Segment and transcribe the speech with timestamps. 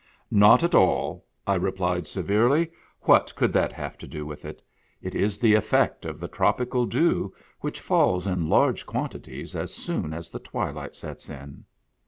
[0.45, 4.59] "Not at all," I replied severely;" what could that have to do with it?
[4.99, 10.11] It is the effect of the tropical dew, which falls in large quantities as soon
[10.11, 11.65] as the twi light sets in."